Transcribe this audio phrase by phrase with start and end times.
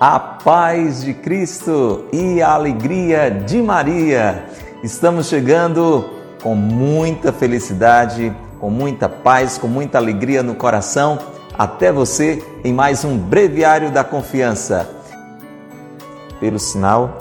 [0.00, 4.46] A paz de Cristo e a alegria de Maria.
[4.82, 6.08] Estamos chegando
[6.40, 11.18] com muita felicidade, com muita paz, com muita alegria no coração
[11.58, 14.88] até você em mais um Breviário da Confiança.
[16.38, 17.18] Pelo sinal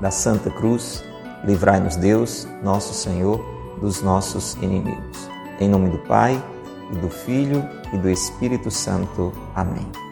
[0.00, 1.04] da Santa Cruz,
[1.44, 3.44] livrai-nos Deus, nosso Senhor,
[3.80, 5.28] dos nossos inimigos.
[5.60, 6.42] Em nome do Pai,
[6.92, 9.32] e do Filho e do Espírito Santo.
[9.54, 10.11] Amém.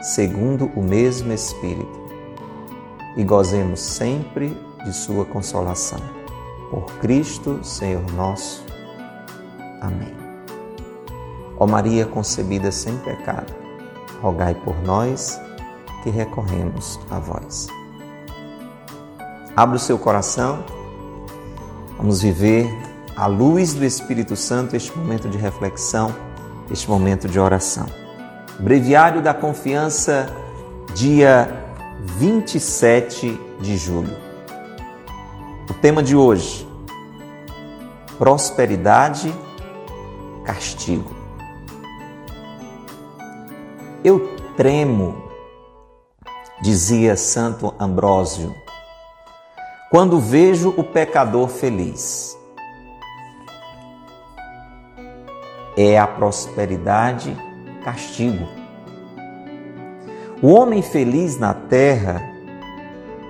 [0.00, 1.98] segundo o mesmo Espírito,
[3.16, 5.98] e gozemos sempre de Sua consolação.
[6.70, 8.64] Por Cristo, Senhor nosso.
[9.80, 10.14] Amém.
[11.58, 13.52] Ó Maria concebida sem pecado,
[14.22, 15.40] rogai por nós
[16.02, 17.66] que recorremos a vós.
[19.56, 20.64] Abra o seu coração,
[21.96, 22.70] vamos viver
[23.16, 26.14] à luz do Espírito Santo este momento de reflexão,
[26.70, 28.07] este momento de oração.
[28.58, 30.28] Breviário da Confiança,
[30.92, 31.48] dia
[32.00, 34.16] 27 de julho.
[35.70, 36.68] O tema de hoje:
[38.18, 39.32] prosperidade,
[40.44, 41.14] castigo.
[44.02, 45.22] Eu tremo,
[46.60, 48.52] dizia Santo Ambrósio,
[49.88, 52.36] quando vejo o pecador feliz.
[55.76, 57.36] É a prosperidade
[57.88, 58.46] castigo.
[60.42, 62.22] O homem feliz na terra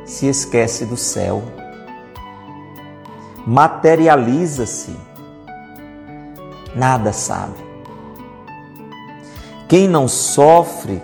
[0.04, 1.42] se esquece do céu,
[3.46, 4.96] materializa-se,
[6.74, 7.54] nada sabe.
[9.68, 11.00] Quem não sofre,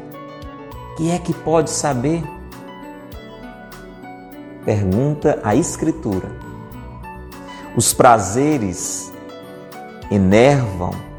[0.96, 2.24] que é que pode saber?
[4.64, 6.32] Pergunta a Escritura.
[7.76, 9.12] Os prazeres
[10.10, 11.13] enervam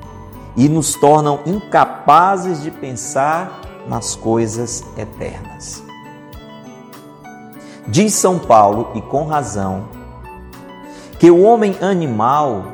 [0.56, 5.84] e nos tornam incapazes de pensar nas coisas eternas.
[7.88, 9.88] Diz São Paulo, e com razão,
[11.20, 12.66] que o homem animal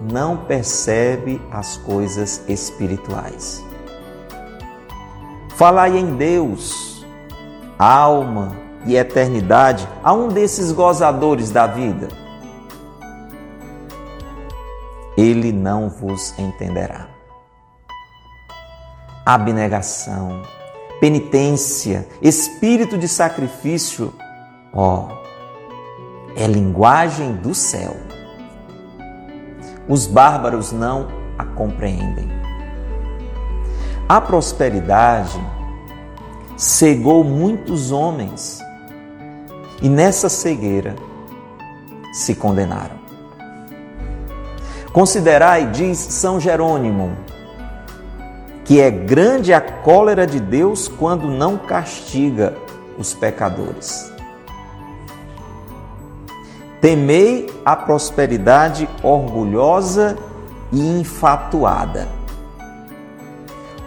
[0.00, 3.64] não percebe as coisas espirituais.
[5.54, 7.06] Falai em Deus,
[7.78, 12.21] alma e eternidade a um desses gozadores da vida
[15.16, 17.08] ele não vos entenderá.
[19.24, 20.42] Abnegação,
[21.00, 24.12] penitência, espírito de sacrifício,
[24.72, 25.08] ó,
[26.36, 27.96] é linguagem do céu.
[29.88, 31.08] Os bárbaros não
[31.38, 32.28] a compreendem.
[34.08, 35.40] A prosperidade
[36.56, 38.60] cegou muitos homens
[39.80, 40.94] e nessa cegueira
[42.12, 43.01] se condenaram.
[44.92, 47.16] Considerai, diz São Jerônimo,
[48.62, 52.54] que é grande a cólera de Deus quando não castiga
[52.98, 54.12] os pecadores.
[56.78, 60.18] Temei a prosperidade orgulhosa
[60.70, 62.06] e infatuada.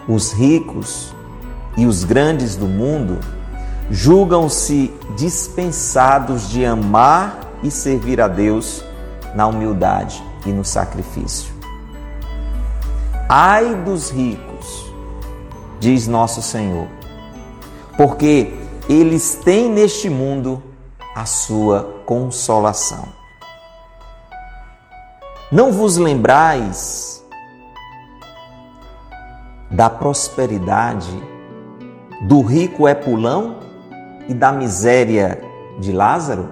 [0.08, 1.14] Os ricos
[1.76, 3.20] e os grandes do mundo
[3.90, 8.84] julgam-se dispensados de amar e servir a Deus
[9.36, 11.54] na humildade e no sacrifício.
[13.28, 14.92] Ai dos ricos,
[15.80, 16.86] diz nosso Senhor,
[17.96, 18.54] porque
[18.88, 20.62] eles têm neste mundo
[21.14, 23.08] a sua consolação.
[25.50, 27.24] Não vos lembrais
[29.70, 31.20] da prosperidade
[32.22, 33.58] do rico Epulão
[34.28, 35.42] e da miséria
[35.78, 36.48] de Lázaro?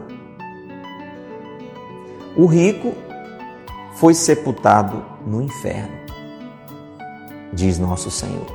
[2.37, 3.04] O rico
[3.95, 5.97] foi sepultado no inferno,
[7.53, 8.47] diz nosso Senhor.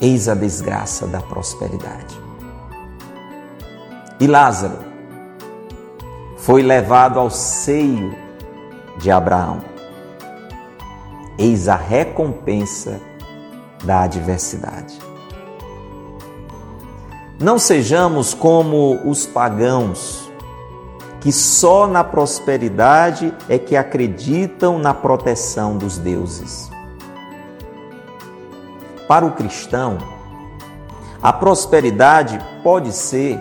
[0.00, 2.20] Eis a desgraça da prosperidade.
[4.20, 4.78] E Lázaro
[6.36, 8.14] foi levado ao seio
[8.98, 9.62] de Abraão.
[11.38, 13.00] Eis a recompensa
[13.84, 14.98] da adversidade.
[17.38, 20.25] Não sejamos como os pagãos
[21.26, 26.70] que só na prosperidade é que acreditam na proteção dos deuses.
[29.08, 29.98] para o cristão,
[31.20, 33.40] a prosperidade pode ser,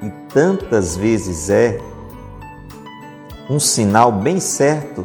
[0.00, 1.78] e tantas vezes é,
[3.50, 5.04] um sinal bem certo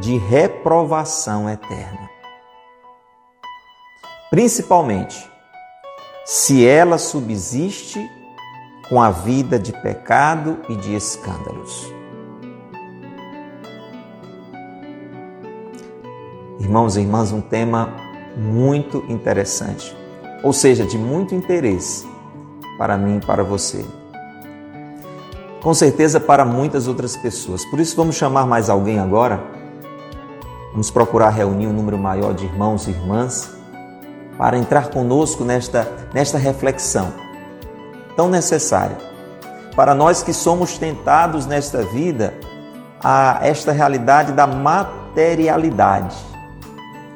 [0.00, 2.10] de reprovação eterna.
[4.28, 5.30] Principalmente
[6.24, 8.19] se ela subsiste
[8.90, 11.94] com a vida de pecado e de escândalos.
[16.58, 17.94] Irmãos e irmãs, um tema
[18.36, 19.96] muito interessante,
[20.42, 22.04] ou seja, de muito interesse
[22.76, 23.84] para mim e para você.
[25.62, 27.64] Com certeza para muitas outras pessoas.
[27.66, 29.40] Por isso, vamos chamar mais alguém agora.
[30.72, 33.54] Vamos procurar reunir um número maior de irmãos e irmãs
[34.36, 37.29] para entrar conosco nesta, nesta reflexão
[38.16, 38.96] tão necessária.
[39.74, 42.34] Para nós que somos tentados nesta vida
[43.02, 46.16] a esta realidade da materialidade.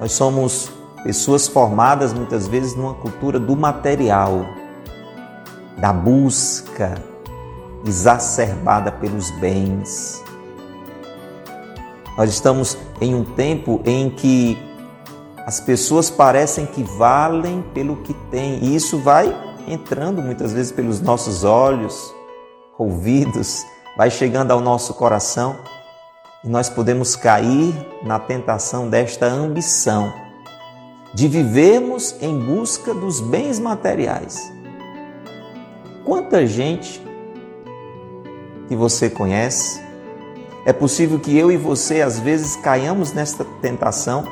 [0.01, 0.71] Nós somos
[1.03, 4.47] pessoas formadas muitas vezes numa cultura do material,
[5.77, 6.95] da busca
[7.87, 10.23] exacerbada pelos bens.
[12.17, 14.59] Nós estamos em um tempo em que
[15.47, 19.35] as pessoas parecem que valem pelo que têm, e isso vai
[19.67, 22.15] entrando muitas vezes pelos nossos olhos,
[22.79, 23.65] ouvidos,
[23.97, 25.57] vai chegando ao nosso coração
[26.43, 30.13] e nós podemos cair na tentação desta ambição
[31.15, 34.53] de vivermos em busca dos bens materiais.
[36.05, 37.01] Quanta gente
[38.69, 39.81] que você conhece,
[40.67, 44.25] é possível que eu e você às vezes caiamos nesta tentação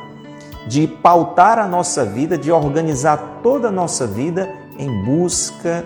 [0.67, 5.85] de pautar a nossa vida, de organizar toda a nossa vida em busca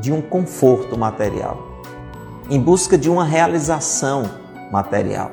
[0.00, 1.58] de um conforto material,
[2.50, 4.28] em busca de uma realização
[4.70, 5.30] material.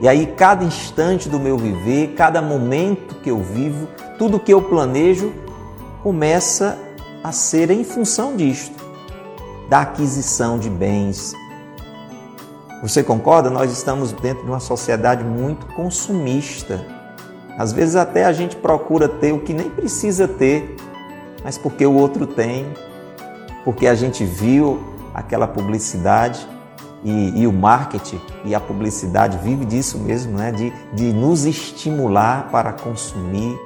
[0.00, 4.62] E aí, cada instante do meu viver, cada momento que eu vivo, tudo que eu
[4.62, 5.32] planejo
[6.02, 6.78] começa
[7.22, 8.76] a ser em função disto,
[9.68, 11.34] da aquisição de bens.
[12.80, 13.50] Você concorda?
[13.50, 16.98] Nós estamos dentro de uma sociedade muito consumista
[17.58, 20.76] às vezes até a gente procura ter o que nem precisa ter,
[21.44, 22.66] mas porque o outro tem,
[23.64, 24.82] porque a gente viu
[25.14, 26.46] aquela publicidade
[27.04, 30.52] e, e o marketing e a publicidade vive disso mesmo, né?
[30.52, 33.58] de, de nos estimular para consumir,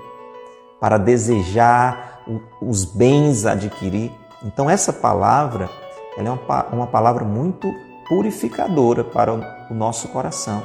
[0.80, 2.22] para desejar
[2.60, 4.12] os bens adquirir.
[4.44, 5.68] Então essa palavra
[6.16, 7.72] ela é uma, uma palavra muito
[8.08, 10.62] purificadora para o nosso coração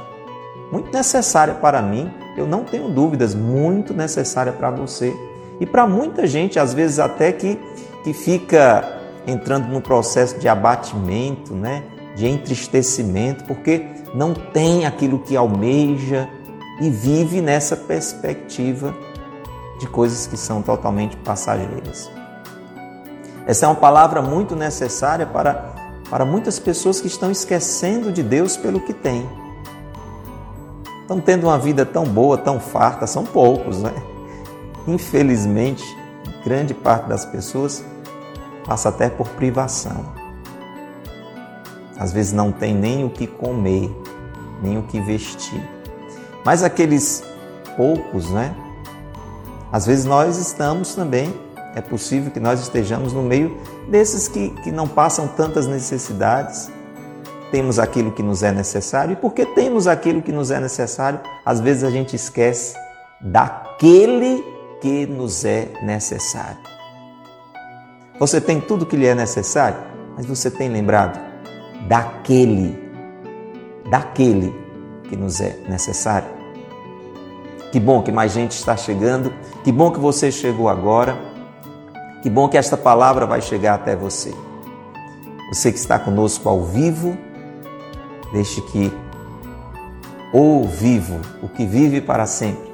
[0.72, 5.16] muito necessária para mim, eu não tenho dúvidas, muito necessária para você.
[5.60, 7.60] E para muita gente, às vezes até que,
[8.04, 11.84] que fica entrando no processo de abatimento, né?
[12.16, 16.28] de entristecimento, porque não tem aquilo que almeja
[16.82, 18.96] e vive nessa perspectiva
[19.80, 22.10] de coisas que são totalmente passageiras.
[23.46, 25.76] Essa é uma palavra muito necessária para,
[26.10, 29.28] para muitas pessoas que estão esquecendo de Deus pelo que têm
[31.08, 33.94] estão tendo uma vida tão boa, tão farta, são poucos, né?
[34.88, 35.84] Infelizmente,
[36.46, 37.84] grande parte das pessoas
[38.66, 40.06] passa até por privação.
[42.00, 43.92] Às vezes não tem nem o que comer,
[44.62, 45.62] nem o que vestir.
[46.46, 47.24] Mas aqueles
[47.76, 48.56] poucos, né?
[49.72, 51.34] Às vezes nós estamos também,
[51.76, 53.58] é possível que nós estejamos no meio
[53.90, 56.72] desses que, que não passam tantas necessidades,
[57.52, 61.60] temos aquilo que nos é necessário, e porque temos aquilo que nos é necessário, às
[61.60, 62.76] vezes a gente esquece
[63.20, 66.58] daquele que nos é necessário.
[68.20, 69.78] Você tem tudo que lhe é necessário,
[70.16, 71.20] mas você tem lembrado
[71.88, 72.78] daquele,
[73.90, 74.54] daquele
[75.10, 76.30] que nos é necessário.
[77.72, 81.18] Que bom que mais gente está chegando, que bom que você chegou agora,
[82.24, 84.34] que bom que esta palavra vai chegar até você.
[85.50, 87.18] Você que está conosco ao vivo,
[88.32, 88.92] Deixe que
[90.34, 92.72] o vivo, o que vive para sempre,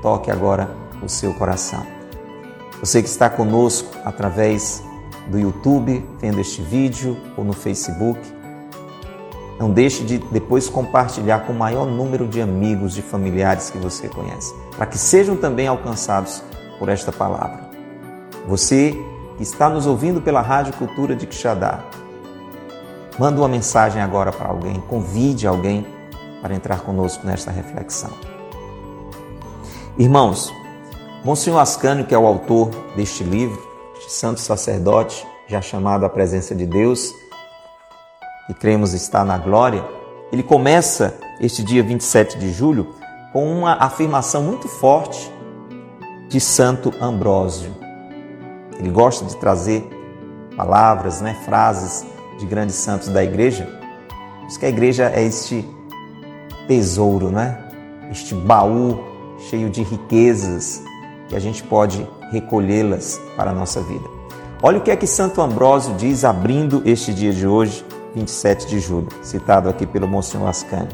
[0.00, 0.70] toque agora
[1.06, 1.86] o seu coração.
[2.80, 4.82] Você que está conosco através
[5.28, 8.20] do YouTube, vendo este vídeo ou no Facebook,
[9.58, 14.08] não deixe de depois compartilhar com o maior número de amigos, de familiares que você
[14.08, 16.42] conhece, para que sejam também alcançados
[16.78, 17.70] por esta palavra.
[18.46, 18.94] Você
[19.38, 21.82] que está nos ouvindo pela Rádio Cultura de Quixadá,
[23.18, 25.86] Manda uma mensagem agora para alguém, convide alguém
[26.42, 28.10] para entrar conosco nesta reflexão.
[29.96, 30.52] Irmãos,
[31.26, 33.60] Monsenhor Ascânio, que é o autor deste livro,
[33.98, 37.12] este santo sacerdote, já chamado à presença de Deus,
[38.48, 39.84] e cremos está na glória,
[40.30, 42.94] ele começa este dia 27 de julho
[43.32, 45.28] com uma afirmação muito forte
[46.28, 47.74] de Santo Ambrósio.
[48.78, 49.84] Ele gosta de trazer
[50.56, 52.06] palavras, né, frases
[52.38, 53.68] de grandes santos da igreja.
[54.46, 55.68] Diz que a igreja é este
[56.68, 57.58] tesouro, né?
[58.12, 59.00] Este baú
[59.50, 60.84] cheio de riquezas
[61.28, 64.08] que a gente pode recolhê-las para a nossa vida.
[64.62, 68.80] Olha o que é que Santo Ambrósio diz abrindo este dia de hoje, 27 de
[68.80, 70.88] julho, citado aqui pelo Monsenhor Ascani.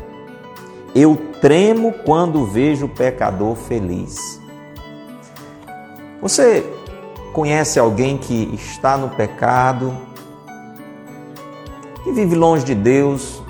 [0.94, 4.40] Eu tremo quando vejo o pecador feliz.
[6.20, 6.66] Você
[7.32, 9.96] conhece alguém que está no pecado,
[12.04, 13.42] que vive longe de Deus?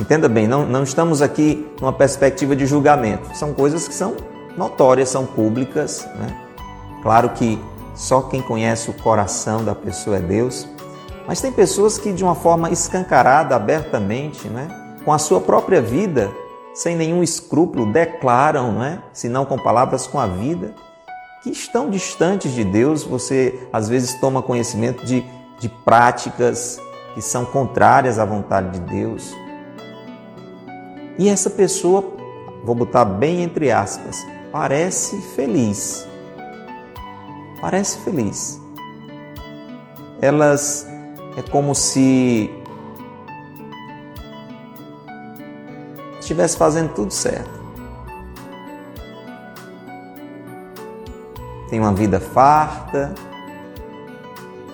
[0.00, 3.36] Entenda bem, não, não estamos aqui numa perspectiva de julgamento.
[3.36, 4.16] São coisas que são
[4.56, 6.06] notórias, são públicas.
[6.16, 6.36] Né?
[7.02, 7.60] Claro que
[7.94, 10.68] só quem conhece o coração da pessoa é Deus,
[11.26, 14.68] mas tem pessoas que, de uma forma escancarada, abertamente, né?
[15.04, 16.30] com a sua própria vida,
[16.74, 19.02] sem nenhum escrúpulo, declaram, né?
[19.12, 20.74] se não com palavras, com a vida,
[21.42, 23.04] que estão distantes de Deus.
[23.04, 25.24] Você às vezes toma conhecimento de,
[25.60, 26.78] de práticas
[27.14, 29.34] que são contrárias à vontade de Deus.
[31.16, 32.04] E essa pessoa,
[32.64, 36.06] vou botar bem entre aspas, parece feliz.
[37.60, 38.62] Parece feliz.
[40.22, 40.86] Elas
[41.36, 42.48] é como se
[46.20, 47.50] estivesse fazendo tudo certo.
[51.68, 53.12] Tem uma vida farta,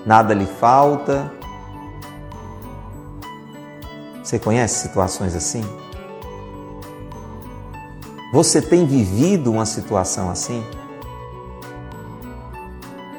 [0.04, 1.32] nada lhe falta.
[4.22, 5.64] Você conhece situações assim?
[8.32, 10.64] Você tem vivido uma situação assim?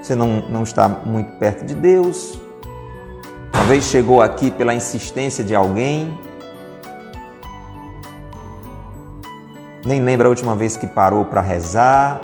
[0.01, 2.39] Você não, não está muito perto de Deus.
[3.51, 6.17] Talvez chegou aqui pela insistência de alguém.
[9.85, 12.21] Nem lembra a última vez que parou para rezar.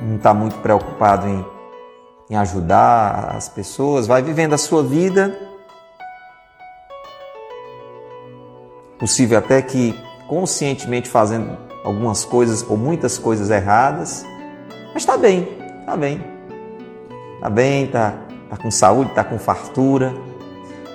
[0.00, 1.44] Não está muito preocupado em,
[2.30, 4.06] em ajudar as pessoas.
[4.06, 5.47] Vai vivendo a sua vida
[8.98, 9.94] possível até que
[10.26, 14.26] conscientemente fazendo algumas coisas ou muitas coisas erradas,
[14.92, 15.48] mas está bem,
[15.80, 16.22] está bem,
[17.34, 18.14] está bem, está
[18.50, 20.12] tá com saúde, está com fartura.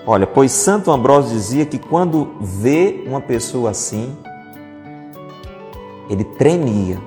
[0.06, 4.16] Olha, pois Santo Ambrósio dizia que quando vê uma pessoa assim,
[6.10, 7.00] ele tremia,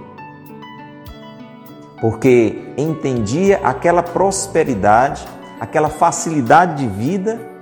[2.00, 5.26] porque entendia aquela prosperidade,
[5.60, 7.55] aquela facilidade de vida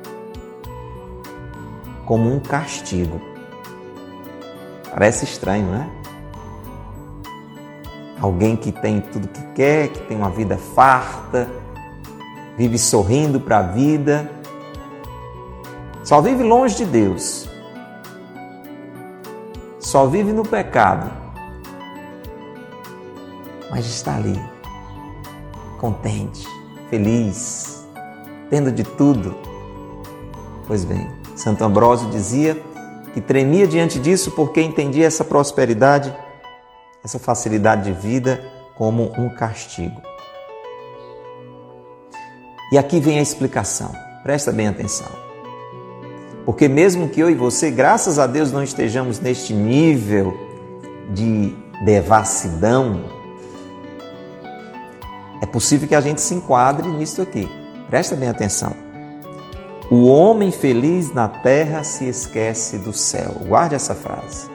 [2.04, 3.20] como um castigo.
[4.90, 5.90] Parece estranho, não é?
[8.20, 11.48] Alguém que tem tudo que quer, que tem uma vida farta,
[12.56, 14.30] vive sorrindo para a vida,
[16.02, 17.48] só vive longe de Deus,
[19.78, 21.10] só vive no pecado,
[23.70, 24.40] mas está ali,
[25.78, 26.46] contente,
[26.88, 27.86] feliz,
[28.48, 29.34] tendo de tudo.
[30.66, 32.56] Pois bem, Santo Ambrósio dizia
[33.12, 36.14] que tremia diante disso porque entendia essa prosperidade,
[37.04, 38.44] essa facilidade de vida
[38.76, 40.00] como um castigo.
[42.72, 45.24] E aqui vem a explicação, presta bem atenção.
[46.44, 50.36] Porque mesmo que eu e você, graças a Deus, não estejamos neste nível
[51.10, 53.04] de devassidão,
[55.40, 57.48] é possível que a gente se enquadre nisso aqui.
[57.88, 58.83] Presta bem atenção.
[59.90, 63.32] O homem feliz na terra se esquece do céu.
[63.46, 64.48] Guarde essa frase.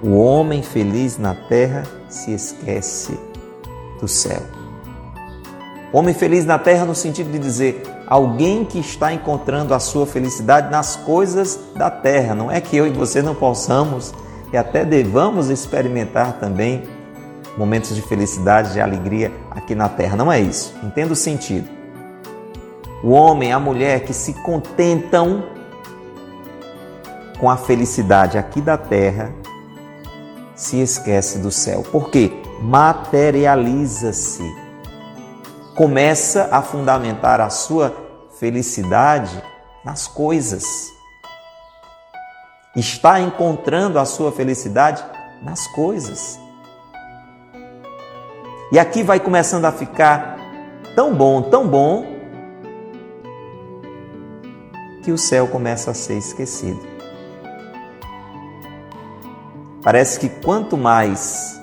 [0.00, 3.18] O homem feliz na terra se esquece
[4.00, 4.42] do céu.
[5.92, 10.70] Homem feliz na terra no sentido de dizer alguém que está encontrando a sua felicidade
[10.70, 12.32] nas coisas da terra.
[12.32, 14.14] Não é que eu e você não possamos
[14.52, 16.84] e até devamos experimentar também
[17.58, 20.16] momentos de felicidade, de alegria aqui na terra.
[20.16, 20.72] Não é isso.
[20.84, 21.75] Entenda o sentido
[23.02, 25.44] o homem, a mulher que se contentam
[27.38, 29.32] com a felicidade aqui da terra,
[30.54, 31.82] se esquece do céu.
[31.82, 32.32] Por quê?
[32.62, 34.42] Materializa-se.
[35.76, 37.94] Começa a fundamentar a sua
[38.40, 39.42] felicidade
[39.84, 40.64] nas coisas.
[42.74, 45.04] Está encontrando a sua felicidade
[45.42, 46.38] nas coisas.
[48.72, 50.38] E aqui vai começando a ficar
[50.94, 52.15] tão bom, tão bom,
[55.06, 56.80] que o céu começa a ser esquecido.
[59.80, 61.60] Parece que quanto mais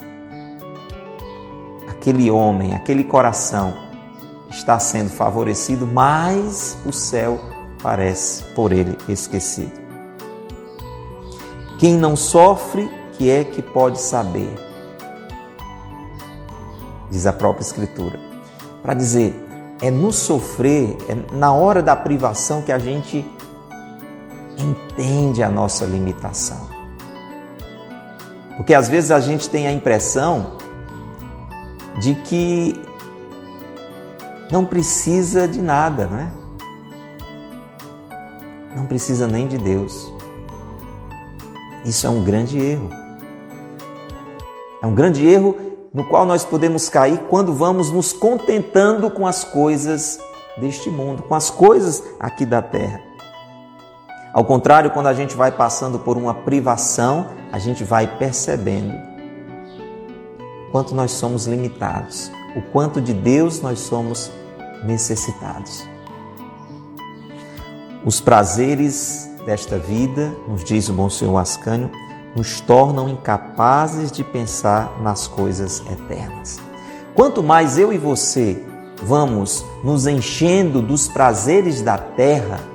[1.89, 3.73] aquele homem, aquele coração
[4.49, 7.37] está sendo favorecido, mais o céu
[7.81, 9.73] parece por ele esquecido.
[11.77, 14.55] Quem não sofre que é que pode saber?
[17.11, 18.17] Diz a própria Escritura.
[18.81, 19.35] Para dizer,
[19.81, 23.25] é no sofrer, é na hora da privação que a gente
[24.57, 26.69] entende a nossa limitação.
[28.57, 30.57] Porque às vezes a gente tem a impressão
[31.99, 32.79] de que
[34.51, 36.31] não precisa de nada, não é?
[38.75, 40.11] Não precisa nem de Deus.
[41.85, 42.89] Isso é um grande erro.
[44.81, 45.55] É um grande erro
[45.93, 50.19] no qual nós podemos cair quando vamos nos contentando com as coisas
[50.57, 53.12] deste mundo, com as coisas aqui da terra.
[54.33, 58.99] Ao contrário, quando a gente vai passando por uma privação, a gente vai percebendo
[60.71, 64.31] quanto nós somos limitados, o quanto de Deus nós somos
[64.83, 65.87] necessitados.
[68.03, 71.91] Os prazeres desta vida, nos diz o bom Senhor Ascânio,
[72.35, 76.59] nos tornam incapazes de pensar nas coisas eternas.
[77.13, 78.65] Quanto mais eu e você
[79.03, 82.72] vamos nos enchendo dos prazeres da terra,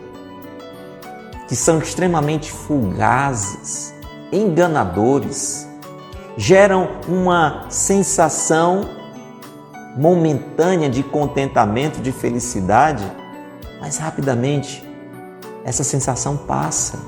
[1.49, 3.95] que são extremamente fugazes,
[4.31, 5.67] enganadores,
[6.37, 8.89] geram uma sensação
[9.97, 13.05] momentânea de contentamento, de felicidade,
[13.81, 14.87] mas rapidamente
[15.65, 16.99] essa sensação passa.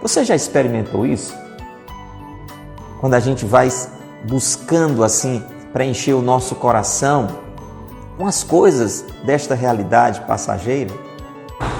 [0.00, 1.34] Você já experimentou isso?
[3.00, 3.68] Quando a gente vai
[4.24, 7.28] buscando assim preencher o nosso coração
[8.16, 10.92] com as coisas desta realidade passageira,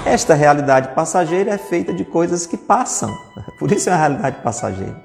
[0.04, 3.11] esta realidade passageira é feita de coisas que passam,
[3.58, 4.96] por isso é uma realidade passageira.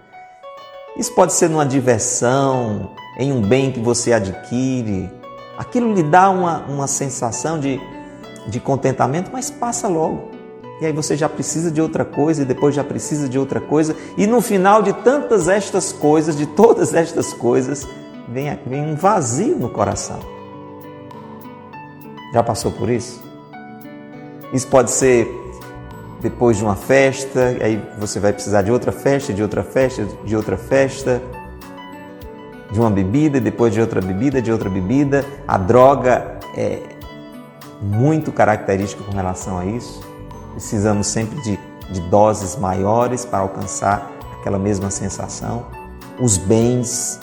[0.97, 5.09] Isso pode ser numa diversão, em um bem que você adquire,
[5.57, 7.79] aquilo lhe dá uma, uma sensação de,
[8.47, 10.31] de contentamento, mas passa logo.
[10.81, 13.95] E aí você já precisa de outra coisa e depois já precisa de outra coisa,
[14.17, 17.87] e no final de tantas estas coisas, de todas estas coisas,
[18.27, 20.19] vem, vem um vazio no coração.
[22.33, 23.28] Já passou por isso?
[24.51, 25.39] Isso pode ser
[26.21, 30.35] depois de uma festa, aí você vai precisar de outra festa, de outra festa, de
[30.35, 31.21] outra festa,
[32.71, 35.25] de uma bebida, depois de outra bebida, de outra bebida.
[35.47, 36.81] A droga é
[37.81, 40.01] muito característica com relação a isso.
[40.53, 41.59] Precisamos sempre de,
[41.91, 45.65] de doses maiores para alcançar aquela mesma sensação.
[46.19, 47.19] Os bens,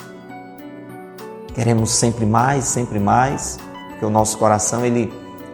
[1.54, 3.58] queremos sempre mais, sempre mais,
[3.90, 5.12] porque o nosso coração ele,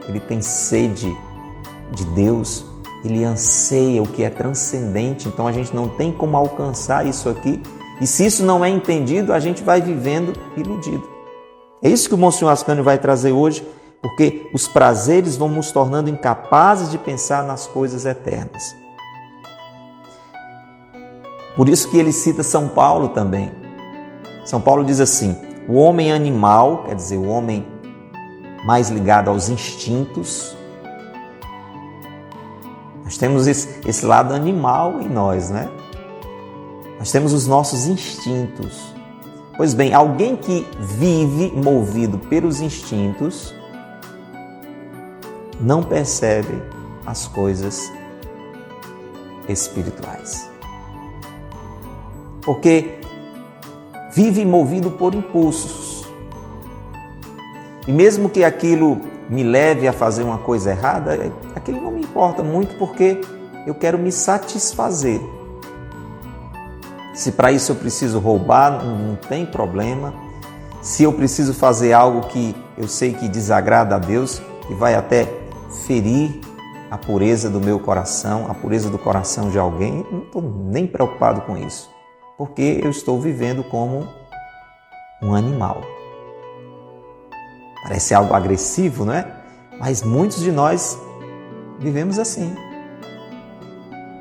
[0.08, 1.14] ele tem sede
[1.92, 2.64] de Deus,
[3.04, 7.62] ele anseia o que é transcendente, então a gente não tem como alcançar isso aqui.
[8.00, 11.08] E se isso não é entendido, a gente vai vivendo iludido.
[11.82, 13.66] É isso que o Monsenhor Ascânio vai trazer hoje,
[14.00, 18.74] porque os prazeres vão nos tornando incapazes de pensar nas coisas eternas.
[21.56, 23.52] Por isso que ele cita São Paulo também.
[24.44, 25.36] São Paulo diz assim:
[25.68, 27.66] o homem animal, quer dizer, o homem
[28.64, 30.56] mais ligado aos instintos,
[33.22, 35.70] temos esse, esse lado animal em nós, né?
[36.98, 38.92] Nós temos os nossos instintos.
[39.56, 43.54] Pois bem, alguém que vive movido pelos instintos
[45.60, 46.60] não percebe
[47.06, 47.92] as coisas
[49.48, 50.50] espirituais.
[52.40, 52.98] Porque
[54.12, 56.04] vive movido por impulsos.
[57.86, 59.00] E mesmo que aquilo
[59.32, 63.18] me leve a fazer uma coisa errada, aquilo não me importa muito porque
[63.66, 65.22] eu quero me satisfazer.
[67.14, 70.12] Se para isso eu preciso roubar, não tem problema.
[70.82, 75.26] Se eu preciso fazer algo que eu sei que desagrada a Deus, que vai até
[75.86, 76.38] ferir
[76.90, 81.40] a pureza do meu coração, a pureza do coração de alguém, não estou nem preocupado
[81.40, 81.90] com isso,
[82.36, 84.06] porque eu estou vivendo como
[85.22, 85.80] um animal.
[87.82, 89.26] Parece algo agressivo, não é?
[89.78, 90.98] Mas muitos de nós
[91.78, 92.54] vivemos assim.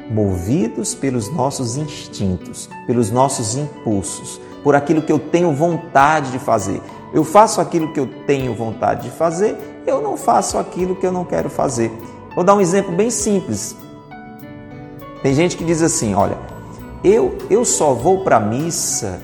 [0.10, 6.82] Movidos pelos nossos instintos, pelos nossos impulsos, por aquilo que eu tenho vontade de fazer.
[7.14, 11.12] Eu faço aquilo que eu tenho vontade de fazer, eu não faço aquilo que eu
[11.12, 11.92] não quero fazer.
[12.36, 13.76] Vou dar um exemplo bem simples.
[15.22, 16.38] Tem gente que diz assim: olha,
[17.04, 19.22] eu, eu só vou para a missa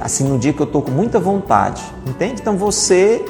[0.00, 2.40] assim no dia que eu estou com muita vontade, entende?
[2.40, 3.24] Então você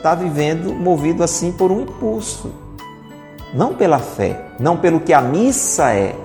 [0.00, 2.50] está vivendo movido assim por um impulso,
[3.52, 6.16] não pela fé, não pelo que a missa é.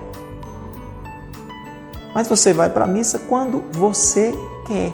[2.13, 4.33] Mas você vai para a missa quando você
[4.65, 4.91] quer.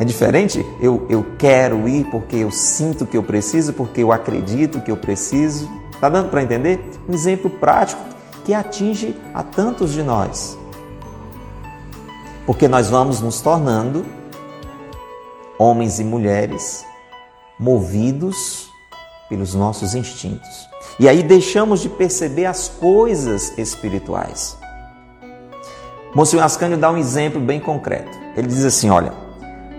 [0.00, 0.66] É diferente?
[0.80, 4.96] Eu, eu quero ir porque eu sinto que eu preciso, porque eu acredito que eu
[4.96, 5.70] preciso.
[5.92, 6.84] Está dando para entender?
[7.08, 8.02] Um exemplo prático
[8.44, 10.58] que atinge a tantos de nós.
[12.44, 14.04] Porque nós vamos nos tornando
[15.58, 16.84] homens e mulheres
[17.58, 18.68] movidos
[19.28, 20.68] pelos nossos instintos.
[20.98, 24.56] E aí deixamos de perceber as coisas espirituais.
[26.14, 28.16] Monsenhor Ascânio dá um exemplo bem concreto.
[28.36, 29.12] Ele diz assim: olha,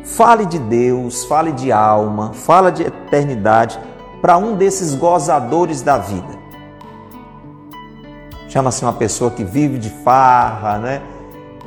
[0.03, 3.79] fale de Deus, fale de alma, fala de eternidade
[4.21, 6.45] para um desses gozadores da vida.
[8.49, 11.01] Chama-se uma pessoa que vive de farra, né?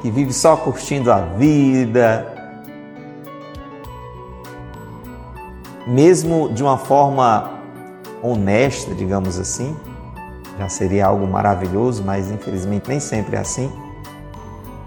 [0.01, 2.38] que vive só curtindo a vida,
[5.89, 7.51] mesmo de uma forma
[8.23, 9.75] honesta, digamos assim,
[10.59, 13.73] já seria algo maravilhoso, mas infelizmente nem sempre é assim.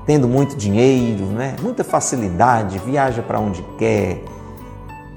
[0.05, 1.55] Tendo muito dinheiro, né?
[1.61, 4.23] muita facilidade, viaja para onde quer,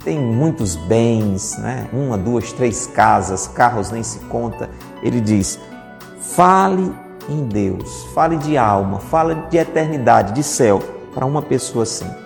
[0.03, 1.87] tem muitos bens, né?
[1.92, 4.70] uma, duas, três casas, carros nem se conta.
[5.03, 5.59] Ele diz:
[6.20, 6.92] fale
[7.29, 12.23] em Deus, fale de alma, fale de eternidade, de céu, para uma pessoa assim.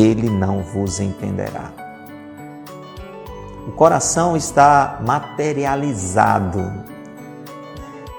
[0.00, 1.70] Ele não vos entenderá.
[3.68, 6.72] O coração está materializado,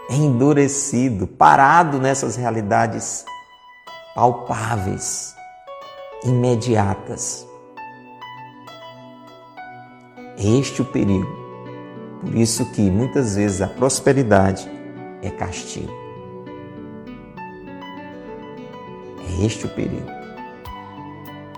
[0.08, 3.26] endurecido, parado nessas realidades
[4.14, 5.36] palpáveis,
[6.24, 7.48] imediatas.
[10.38, 11.42] Este é o perigo.
[12.22, 14.70] Por isso que muitas vezes a prosperidade
[15.24, 15.92] é castigo.
[19.28, 20.21] É este o perigo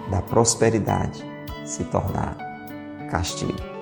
[0.09, 1.23] da prosperidade
[1.65, 2.35] se tornar
[3.09, 3.73] castigo.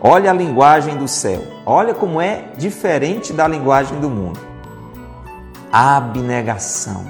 [0.00, 1.42] Olha a linguagem do céu.
[1.66, 4.40] Olha como é diferente da linguagem do mundo.
[5.70, 7.04] Abnegação.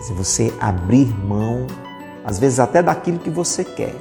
[0.00, 1.66] Se você abrir mão,
[2.24, 3.94] às vezes até daquilo que você quer,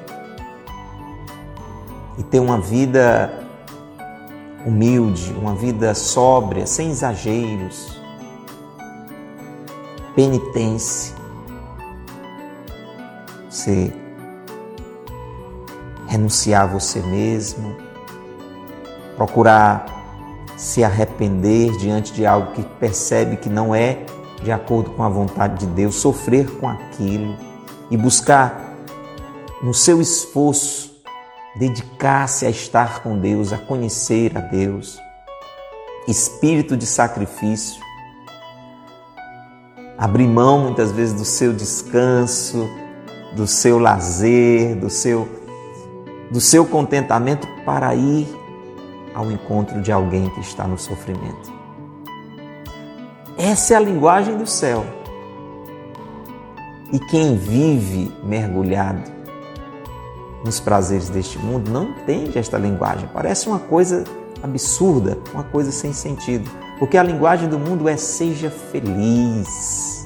[2.17, 3.33] e ter uma vida
[4.65, 7.99] humilde, uma vida sóbria, sem exageros,
[10.15, 11.12] penitência.
[13.53, 13.93] Você
[16.07, 17.77] renunciar a você mesmo,
[19.15, 19.85] procurar
[20.57, 24.07] se arrepender diante de algo que percebe que não é
[24.41, 27.37] de acordo com a vontade de Deus, sofrer com aquilo
[27.91, 28.73] e buscar
[29.61, 30.91] no seu esforço
[31.55, 34.99] dedicar-se a estar com Deus, a conhecer a Deus,
[36.07, 37.79] espírito de sacrifício,
[39.95, 42.67] abrir mão muitas vezes do seu descanso,
[43.35, 45.27] do seu lazer, do seu
[46.31, 48.27] do seu contentamento para ir
[49.13, 51.53] ao encontro de alguém que está no sofrimento.
[53.37, 54.83] Essa é a linguagem do céu.
[56.91, 59.11] E quem vive mergulhado
[60.43, 63.07] nos prazeres deste mundo não entende esta linguagem.
[63.13, 64.03] Parece uma coisa
[64.41, 66.49] absurda, uma coisa sem sentido.
[66.79, 70.02] Porque a linguagem do mundo é seja feliz.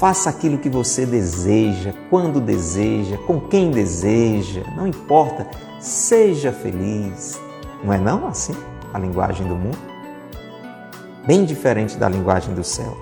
[0.00, 5.46] Faça aquilo que você deseja, quando deseja, com quem deseja, não importa.
[5.78, 7.38] Seja feliz.
[7.84, 8.56] Não é não assim
[8.94, 9.76] a linguagem do mundo?
[11.26, 12.96] Bem diferente da linguagem do céu.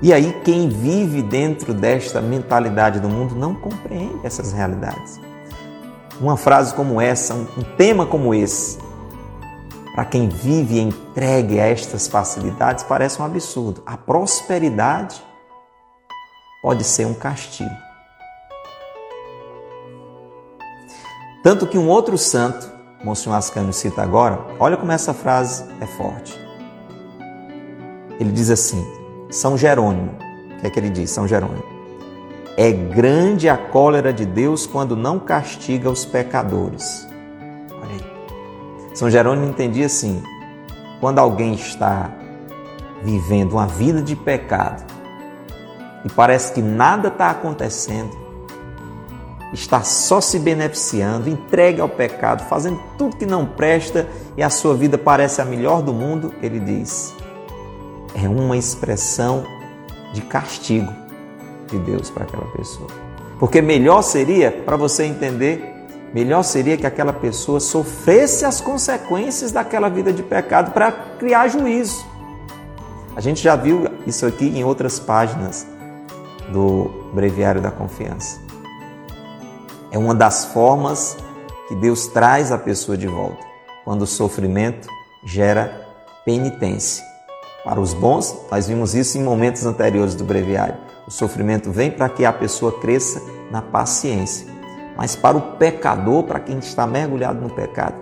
[0.00, 5.20] E aí quem vive dentro desta mentalidade do mundo não compreende essas realidades.
[6.20, 8.78] Uma frase como essa, um tema como esse,
[9.92, 13.82] para quem vive entregue a estas facilidades, parece um absurdo.
[13.84, 15.26] A prosperidade
[16.68, 17.74] pode ser um castigo.
[21.42, 22.70] Tanto que um outro santo,
[23.02, 26.38] Monsenhor Ascânio cita agora, olha como essa frase é forte.
[28.20, 28.86] Ele diz assim:
[29.30, 30.14] São Jerônimo,
[30.58, 31.10] o que é que ele diz?
[31.10, 31.64] São Jerônimo.
[32.54, 37.08] É grande a cólera de Deus quando não castiga os pecadores.
[37.80, 38.94] Olha aí.
[38.94, 40.22] São Jerônimo entendia assim:
[41.00, 42.10] quando alguém está
[43.02, 44.97] vivendo uma vida de pecado,
[46.04, 48.16] e parece que nada está acontecendo,
[49.52, 54.06] está só se beneficiando, entregue ao pecado, fazendo tudo que não presta
[54.36, 57.14] e a sua vida parece a melhor do mundo, ele diz,
[58.14, 59.44] é uma expressão
[60.12, 60.92] de castigo
[61.66, 62.88] de Deus para aquela pessoa.
[63.38, 65.62] Porque melhor seria, para você entender,
[66.12, 72.04] melhor seria que aquela pessoa sofresse as consequências daquela vida de pecado para criar juízo.
[73.14, 75.66] A gente já viu isso aqui em outras páginas
[76.52, 78.40] do Breviário da Confiança.
[79.90, 81.16] É uma das formas
[81.66, 83.44] que Deus traz a pessoa de volta,
[83.84, 84.88] quando o sofrimento
[85.24, 85.86] gera
[86.24, 87.04] penitência.
[87.64, 90.76] Para os bons, nós vimos isso em momentos anteriores do breviário.
[91.06, 94.46] O sofrimento vem para que a pessoa cresça na paciência.
[94.96, 97.94] Mas para o pecador, para quem está mergulhado no pecado,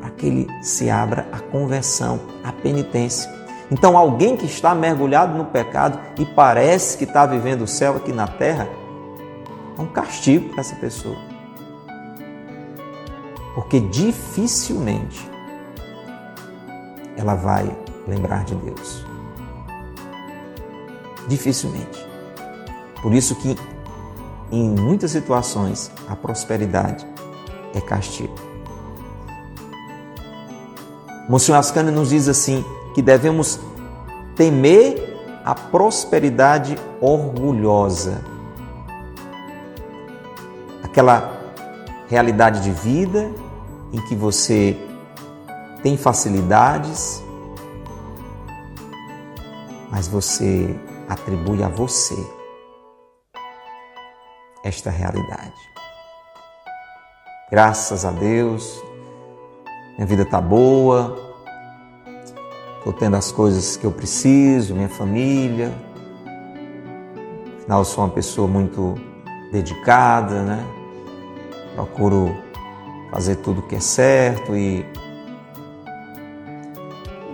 [0.00, 3.37] para que ele se abra à conversão, à penitência.
[3.70, 8.12] Então, alguém que está mergulhado no pecado e parece que está vivendo o céu aqui
[8.12, 8.68] na terra,
[9.76, 11.16] é um castigo para essa pessoa.
[13.54, 15.28] Porque dificilmente
[17.16, 17.76] ela vai
[18.06, 19.04] lembrar de Deus.
[21.26, 22.06] Dificilmente.
[23.02, 23.56] Por isso que
[24.50, 27.06] em muitas situações a prosperidade
[27.74, 28.34] é castigo.
[31.28, 32.64] Monsenhor Ascani nos diz assim
[32.98, 33.60] que devemos
[34.34, 38.24] temer a prosperidade orgulhosa.
[40.82, 41.40] Aquela
[42.08, 43.30] realidade de vida
[43.92, 44.76] em que você
[45.80, 47.22] tem facilidades,
[49.92, 50.76] mas você
[51.08, 52.16] atribui a você
[54.64, 55.54] esta realidade.
[57.48, 58.82] Graças a Deus,
[59.96, 61.27] minha vida está boa,
[62.88, 65.74] estou tendo as coisas que eu preciso, minha família.
[67.58, 68.94] Afinal, eu sou uma pessoa muito
[69.52, 70.64] dedicada, né?
[71.74, 72.34] Procuro
[73.10, 74.86] fazer tudo que é certo e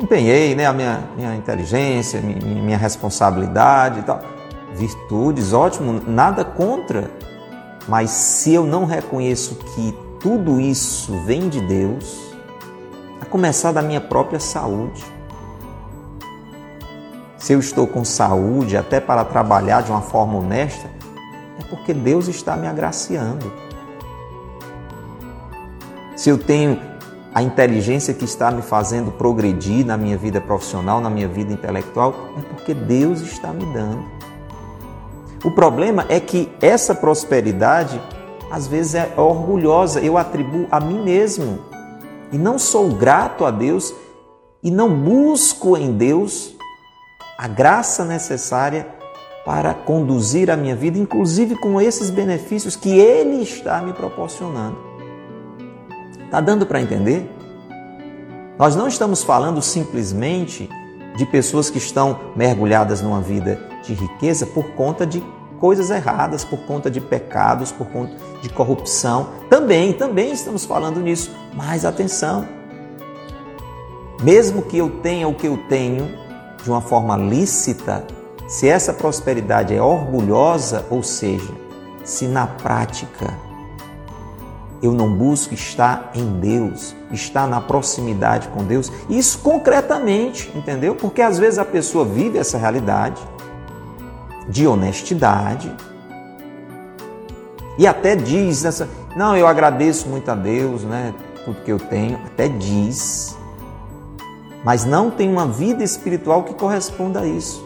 [0.01, 4.23] empenhei né, a minha, minha inteligência, minha, minha responsabilidade e tal.
[4.75, 7.09] Virtudes, ótimo, nada contra.
[7.87, 12.35] Mas se eu não reconheço que tudo isso vem de Deus,
[13.21, 15.14] a começar da minha própria saúde.
[17.45, 20.89] Se eu estou com saúde até para trabalhar de uma forma honesta,
[21.61, 23.53] é porque Deus está me agraciando.
[26.17, 26.81] Se eu tenho
[27.35, 32.15] a inteligência que está me fazendo progredir na minha vida profissional, na minha vida intelectual,
[32.39, 34.03] é porque Deus está me dando.
[35.45, 38.01] O problema é que essa prosperidade
[38.51, 41.59] às vezes é orgulhosa, eu atribuo a mim mesmo
[42.33, 43.93] e não sou grato a Deus
[44.63, 46.54] e não busco em Deus
[47.37, 48.87] a graça necessária
[49.45, 54.79] para conduzir a minha vida, inclusive com esses benefícios que Ele está me proporcionando.
[56.25, 57.31] Está dando para entender?
[58.59, 60.69] Nós não estamos falando simplesmente
[61.17, 65.23] de pessoas que estão mergulhadas numa vida de riqueza por conta de
[65.61, 69.29] coisas erradas, por conta de pecados, por conta de corrupção.
[69.49, 71.31] Também, também estamos falando nisso.
[71.55, 72.49] Mas atenção.
[74.23, 76.24] Mesmo que eu tenha o que eu tenho
[76.65, 78.03] de uma forma lícita,
[78.49, 81.53] se essa prosperidade é orgulhosa, ou seja,
[82.03, 83.35] se na prática
[84.83, 90.95] eu não busco estar em Deus, estar na proximidade com Deus, isso concretamente, entendeu?
[90.95, 93.23] Porque às vezes a pessoa vive essa realidade
[94.49, 95.75] de honestidade
[97.79, 102.19] e até diz essa, não, eu agradeço muito a Deus, né, tudo que eu tenho,
[102.27, 103.37] até diz,
[104.65, 107.63] mas não tem uma vida espiritual que corresponda a isso.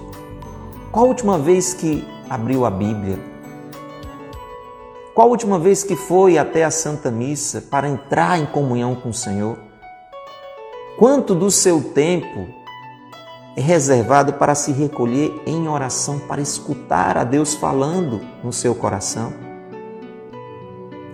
[0.91, 3.19] Qual a última vez que abriu a Bíblia?
[5.15, 9.11] Qual a última vez que foi até a Santa Missa para entrar em comunhão com
[9.11, 9.59] o Senhor?
[10.99, 12.49] Quanto do seu tempo
[13.57, 19.33] é reservado para se recolher em oração, para escutar a Deus falando no seu coração?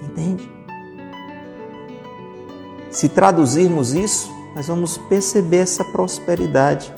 [0.02, 0.50] Entende?
[2.90, 6.92] Se traduzirmos isso, nós vamos perceber essa prosperidade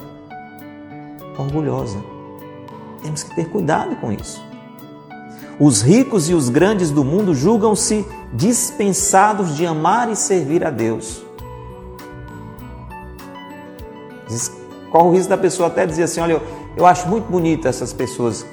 [1.39, 1.99] orgulhosa.
[3.03, 4.45] Temos que ter cuidado com isso.
[5.59, 11.25] Os ricos e os grandes do mundo julgam-se dispensados de amar e servir a Deus.
[14.91, 16.43] corre o risco da pessoa até dizer assim: olha, eu,
[16.77, 18.45] eu acho muito bonito essas pessoas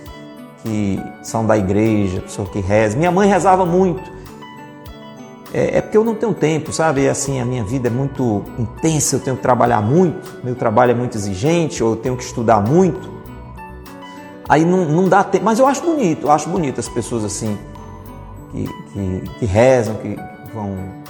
[0.62, 2.98] que são da igreja, pessoa que reza.
[2.98, 4.13] Minha mãe rezava muito.
[5.54, 7.08] É, é, porque eu não tenho tempo, sabe?
[7.08, 10.96] Assim, a minha vida é muito intensa, eu tenho que trabalhar muito, meu trabalho é
[10.96, 13.14] muito exigente, ou eu tenho que estudar muito.
[14.50, 15.46] Aí não, não dá tempo.
[15.46, 17.56] Mas eu acho bonito, eu acho bonito as pessoas assim
[18.52, 20.18] que, que, que rezam, que
[20.52, 21.04] vão.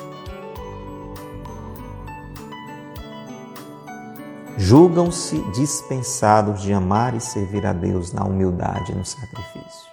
[4.58, 9.92] Julgam-se dispensados de amar e servir a Deus na humildade e no sacrifício.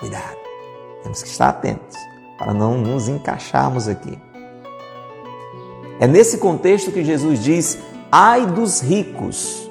[0.00, 0.38] Cuidado,
[1.02, 2.11] temos que estar atentos
[2.42, 4.18] para não nos encaixarmos aqui.
[6.00, 7.78] É nesse contexto que Jesus diz:
[8.10, 9.70] ai dos ricos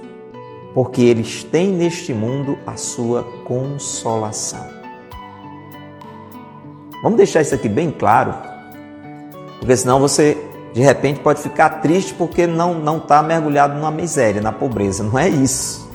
[0.73, 4.65] porque eles têm neste mundo a sua consolação.
[7.03, 8.33] Vamos deixar isso aqui bem claro,
[9.59, 10.37] porque senão você
[10.73, 15.03] de repente pode ficar triste porque não não está mergulhado numa miséria, na pobreza.
[15.03, 15.91] Não é isso.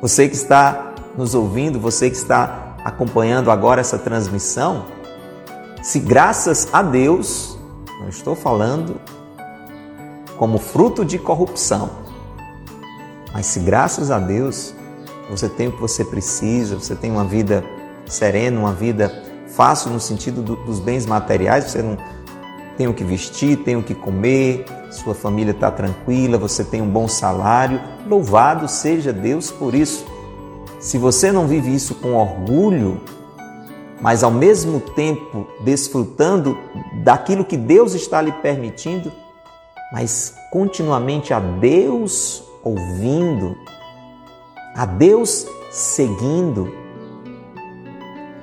[0.00, 4.84] Você que está nos ouvindo, você que está acompanhando agora essa transmissão,
[5.82, 7.58] se graças a Deus
[8.00, 9.00] Não estou falando
[10.36, 11.90] como fruto de corrupção.
[13.32, 14.74] Mas se graças a Deus
[15.28, 17.64] você tem o que você precisa, você tem uma vida
[18.04, 19.10] serena, uma vida
[19.48, 21.96] fácil no sentido do, dos bens materiais, você não
[22.76, 26.88] tem o que vestir, tem o que comer, sua família está tranquila, você tem um
[26.88, 27.80] bom salário.
[28.06, 30.06] Louvado seja Deus por isso.
[30.86, 33.00] Se você não vive isso com orgulho,
[34.00, 36.56] mas ao mesmo tempo desfrutando
[37.02, 39.10] daquilo que Deus está lhe permitindo,
[39.92, 43.56] mas continuamente a Deus ouvindo,
[44.76, 46.72] a Deus seguindo,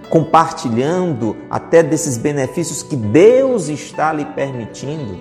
[0.09, 5.17] compartilhando até desses benefícios que Deus está lhe permitindo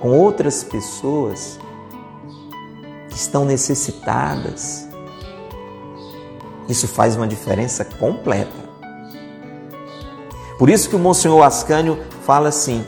[0.00, 1.60] com outras pessoas
[3.10, 4.90] que estão necessitadas.
[6.68, 8.62] Isso faz uma diferença completa.
[10.58, 12.84] Por isso que o Monsenhor Ascânio fala assim: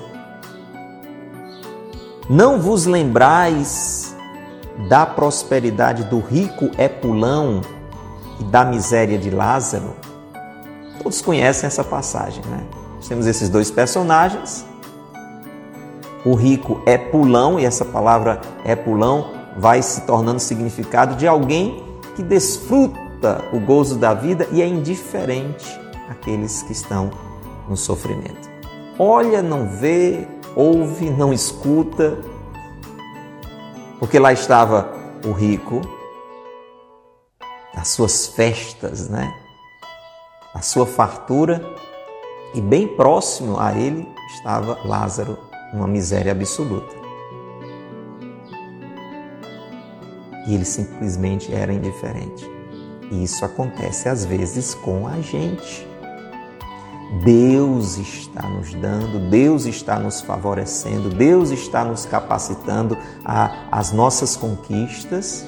[2.28, 4.14] Não vos lembrais
[4.88, 7.60] da prosperidade do rico Epulão
[8.40, 9.94] e da miséria de Lázaro?
[11.02, 12.64] Todos conhecem essa passagem, né?
[13.08, 14.64] temos esses dois personagens.
[16.24, 21.84] O rico é pulão, e essa palavra é pulão vai se tornando significado de alguém
[22.16, 23.03] que desfruta
[23.52, 25.66] o gozo da vida e é indiferente
[26.08, 27.10] àqueles que estão
[27.68, 28.48] no sofrimento.
[28.98, 32.16] Olha, não vê, ouve, não escuta,
[33.98, 34.92] porque lá estava
[35.24, 35.80] o rico,
[37.74, 39.34] nas suas festas, né?
[40.54, 41.60] A sua fartura,
[42.54, 45.36] e bem próximo a ele estava Lázaro,
[45.72, 46.94] uma miséria absoluta.
[50.46, 52.48] E ele simplesmente era indiferente.
[53.10, 55.86] E isso acontece às vezes com a gente.
[57.22, 62.96] Deus está nos dando, Deus está nos favorecendo, Deus está nos capacitando
[63.70, 65.46] às nossas conquistas.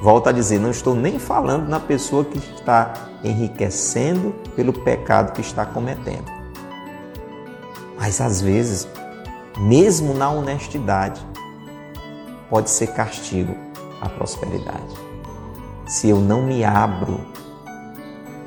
[0.00, 5.40] Volto a dizer, não estou nem falando na pessoa que está enriquecendo pelo pecado que
[5.40, 6.30] está cometendo.
[7.98, 8.88] Mas às vezes,
[9.58, 11.20] mesmo na honestidade,
[12.48, 13.54] pode ser castigo
[14.00, 15.07] a prosperidade.
[15.88, 17.20] Se eu não me abro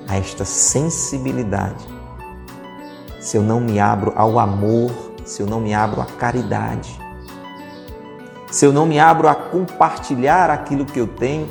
[0.08, 2.02] a esta sensibilidade
[3.22, 4.92] se eu não me abro ao amor,
[5.24, 7.00] se eu não me abro à caridade,
[8.50, 11.48] se eu não me abro a compartilhar aquilo que eu tenho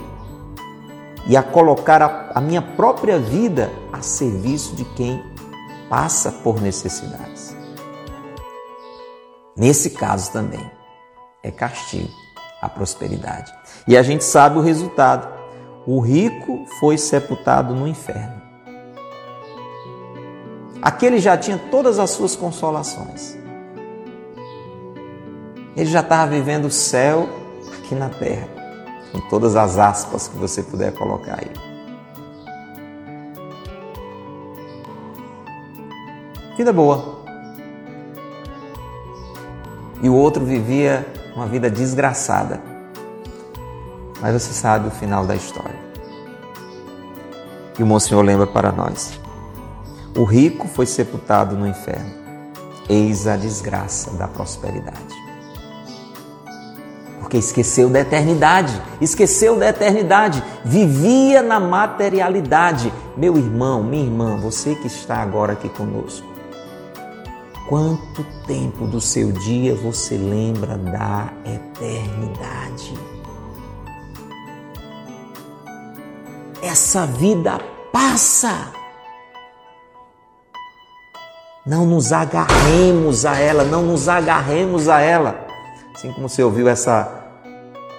[1.29, 5.23] e a colocar a, a minha própria vida a serviço de quem
[5.89, 7.57] passa por necessidades.
[9.57, 10.69] Nesse caso também
[11.41, 12.11] é castigo
[12.61, 13.55] a prosperidade.
[13.87, 15.40] E a gente sabe o resultado.
[15.87, 18.41] O rico foi sepultado no inferno.
[20.83, 23.37] Aquele já tinha todas as suas consolações.
[25.77, 27.29] Ele já estava vivendo o céu
[27.79, 28.49] aqui na terra,
[29.13, 31.51] com todas as aspas que você puder colocar aí.
[36.57, 37.21] Vida boa.
[40.03, 42.70] E o outro vivia uma vida desgraçada.
[44.21, 45.79] Mas você sabe o final da história.
[47.79, 49.19] E o Monsenhor lembra para nós.
[50.15, 52.13] O rico foi sepultado no inferno.
[52.89, 55.21] Eis a desgraça da prosperidade.
[57.21, 62.93] Porque esqueceu da eternidade, esqueceu da eternidade, vivia na materialidade.
[63.17, 66.27] Meu irmão, minha irmã, você que está agora aqui conosco,
[67.69, 73.10] quanto tempo do seu dia você lembra da eternidade?
[76.71, 77.59] Essa vida
[77.93, 78.71] passa.
[81.67, 85.49] Não nos agarremos a ela, não nos agarremos a ela.
[85.93, 87.25] Assim como você ouviu essa,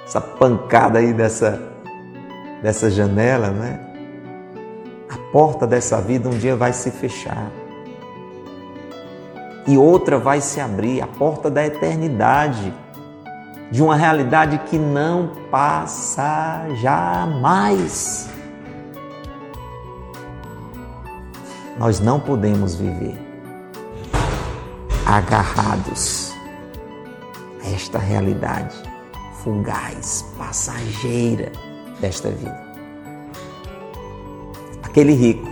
[0.06, 1.62] essa pancada aí dessa,
[2.64, 3.78] dessa janela, né?
[5.10, 7.52] A porta dessa vida um dia vai se fechar.
[9.68, 12.74] E outra vai se abrir a porta da eternidade,
[13.70, 18.31] de uma realidade que não passa jamais.
[21.82, 23.18] Nós não podemos viver
[25.04, 26.32] agarrados
[27.60, 28.76] a esta realidade
[29.44, 31.52] fugaz, passageira
[32.00, 32.62] desta vida.
[34.84, 35.50] Aquele rico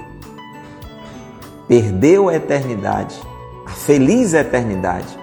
[1.67, 3.19] perdeu a eternidade,
[3.65, 5.17] a feliz eternidade,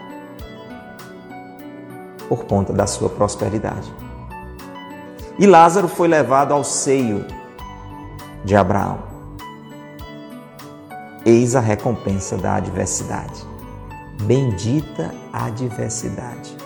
[2.29, 3.95] por conta da sua prosperidade.
[5.39, 7.25] E Lázaro foi levado ao seio
[8.45, 9.16] de Abraão.
[11.29, 13.45] Eis a recompensa da adversidade.
[14.23, 16.57] Bendita adversidade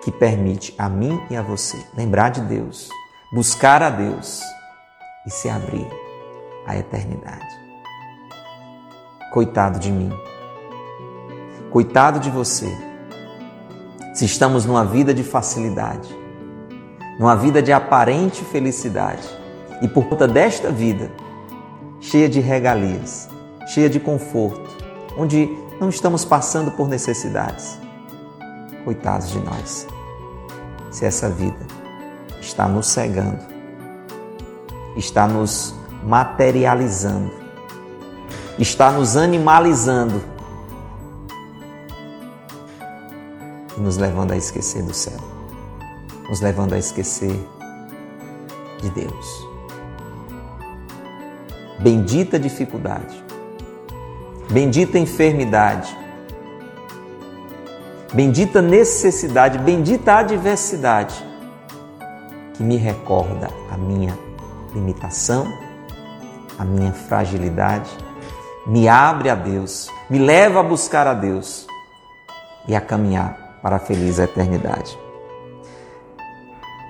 [0.00, 2.88] que permite a mim e a você lembrar de Deus,
[3.32, 4.42] buscar a Deus
[5.26, 5.88] e se abrir
[6.64, 7.48] à eternidade.
[9.32, 10.12] Coitado de mim,
[11.72, 12.72] coitado de você,
[14.14, 16.16] se estamos numa vida de facilidade,
[17.18, 19.28] numa vida de aparente felicidade
[19.82, 21.10] e por conta desta vida
[22.00, 23.28] cheia de regalias,
[23.68, 24.68] cheia de conforto,
[25.16, 25.48] onde
[25.78, 27.78] não estamos passando por necessidades.
[28.84, 29.86] Coitados de nós,
[30.90, 31.66] se essa vida
[32.40, 33.44] está nos cegando,
[34.96, 37.30] está nos materializando,
[38.58, 40.22] está nos animalizando
[43.76, 45.20] e nos levando a esquecer do céu,
[46.28, 47.38] nos levando a esquecer
[48.80, 49.46] de Deus.
[51.80, 53.27] Bendita dificuldade,
[54.50, 55.96] bendita enfermidade,
[58.12, 61.14] bendita necessidade, bendita adversidade
[62.54, 64.18] que me recorda a minha
[64.74, 65.46] limitação,
[66.58, 67.90] a minha fragilidade,
[68.66, 71.66] me abre a Deus, me leva a buscar a Deus
[72.66, 74.98] e a caminhar para a feliz eternidade.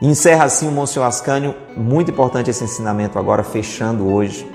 [0.01, 4.49] Encerra assim o Monsenhor Ascânio, muito importante esse ensinamento agora, fechando hoje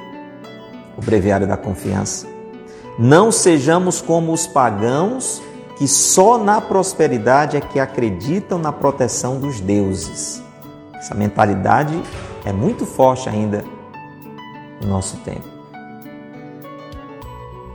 [0.97, 2.32] o Breviário da Confiança.
[2.98, 5.41] Não sejamos como os pagãos
[5.78, 10.44] que só na prosperidade é que acreditam na proteção dos deuses.
[10.94, 12.00] Essa mentalidade
[12.46, 13.66] é muito forte ainda
[14.80, 15.48] no nosso tempo.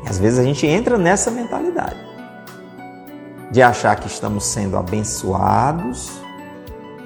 [0.04, 1.98] E às vezes a gente entra nessa mentalidade
[3.50, 6.12] de achar que estamos sendo abençoados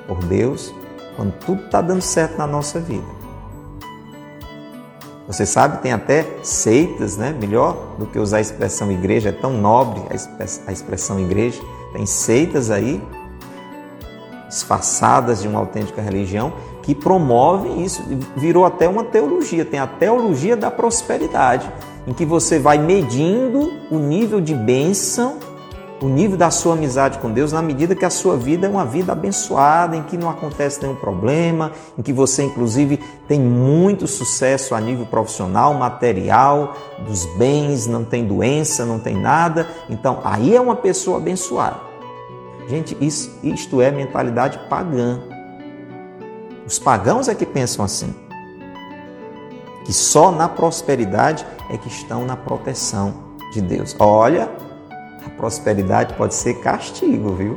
[0.06, 0.74] por Deus
[1.16, 3.21] quando tudo está dando certo na nossa vida.
[5.32, 7.34] Você sabe, tem até seitas, né?
[7.40, 10.02] Melhor do que usar a expressão igreja, é tão nobre
[10.68, 11.58] a expressão igreja.
[11.94, 13.02] Tem seitas aí,
[14.46, 16.52] disfarçadas de uma autêntica religião,
[16.82, 18.02] que promovem isso.
[18.36, 19.64] Virou até uma teologia.
[19.64, 21.72] Tem a teologia da prosperidade,
[22.06, 25.38] em que você vai medindo o nível de bênção
[26.02, 28.84] o nível da sua amizade com Deus na medida que a sua vida é uma
[28.84, 32.96] vida abençoada, em que não acontece nenhum problema, em que você, inclusive,
[33.28, 36.76] tem muito sucesso a nível profissional, material,
[37.06, 39.68] dos bens, não tem doença, não tem nada.
[39.88, 41.76] Então, aí é uma pessoa abençoada.
[42.68, 45.20] Gente, isso, isto é mentalidade pagã.
[46.66, 48.12] Os pagãos é que pensam assim.
[49.84, 53.14] Que só na prosperidade é que estão na proteção
[53.52, 53.94] de Deus.
[53.98, 54.48] Olha,
[55.26, 57.56] a prosperidade pode ser castigo, viu?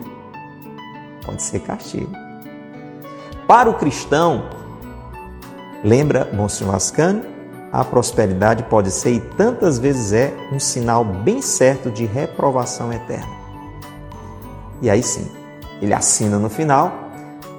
[1.26, 2.12] Pode ser castigo.
[3.48, 4.50] Para o cristão,
[5.84, 7.24] lembra Monsenhor Ascani,
[7.72, 13.36] a prosperidade pode ser e tantas vezes é um sinal bem certo de reprovação eterna.
[14.82, 15.30] E aí sim,
[15.82, 16.92] ele assina no final,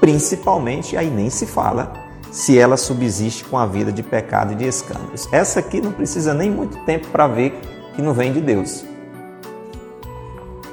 [0.01, 1.93] principalmente, aí nem se fala,
[2.31, 5.29] se ela subsiste com a vida de pecado e de escândalos.
[5.33, 7.61] Essa aqui não precisa nem muito tempo para ver
[7.95, 8.85] que não vem de Deus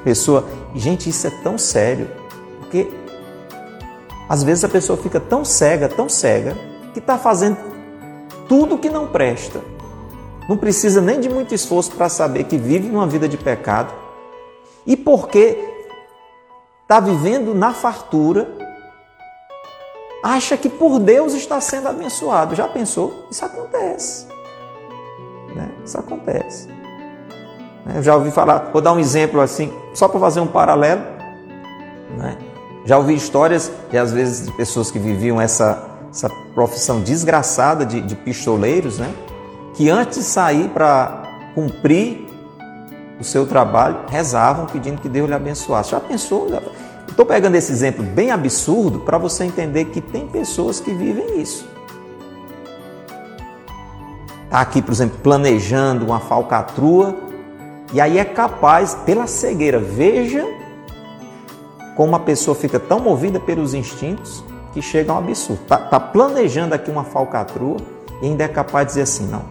[0.03, 0.45] pessoa.
[0.75, 2.09] Gente, isso é tão sério,
[2.59, 2.91] porque
[4.27, 6.55] às vezes a pessoa fica tão cega, tão cega,
[6.93, 7.57] que está fazendo
[8.47, 9.61] tudo que não presta.
[10.47, 13.93] Não precisa nem de muito esforço para saber que vive uma vida de pecado.
[14.85, 15.57] E porque
[16.81, 18.47] está vivendo na fartura,
[20.23, 22.55] acha que por Deus está sendo abençoado.
[22.55, 23.25] Já pensou?
[23.31, 24.27] Isso acontece.
[25.55, 25.71] Né?
[25.85, 26.67] Isso acontece.
[27.85, 27.93] Né?
[27.95, 31.01] Eu já ouvi falar, vou dar um exemplo assim, só para fazer um paralelo.
[32.17, 32.37] Né?
[32.85, 38.01] Já ouvi histórias de, às vezes, de pessoas que viviam essa, essa profissão desgraçada de,
[38.01, 39.13] de pistoleiros, né?
[39.73, 41.23] que antes de sair para
[41.55, 42.27] cumprir
[43.19, 45.91] o seu trabalho, rezavam pedindo que Deus lhe abençoasse.
[45.91, 46.47] Já pensou?
[47.07, 51.67] Estou pegando esse exemplo bem absurdo para você entender que tem pessoas que vivem isso.
[54.45, 57.15] Está aqui, por exemplo, planejando uma falcatrua
[57.93, 60.43] e aí é capaz, pela cegueira, veja
[61.95, 65.61] como a pessoa fica tão movida pelos instintos que chega a um absurdo.
[65.61, 67.77] Está tá planejando aqui uma falcatrua
[68.19, 69.43] e ainda é capaz de dizer assim: não,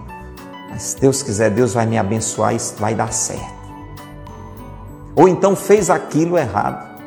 [0.69, 3.63] mas se Deus quiser, Deus vai me abençoar e vai dar certo.
[5.15, 6.99] Ou então fez aquilo errado,